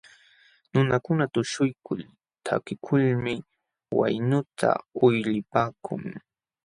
Nunakuna 0.73 1.23
tuśhuykul 1.33 2.01
takiykulmi 2.45 3.35
waynuta 3.99 4.69
uylipaakun. 5.03 6.03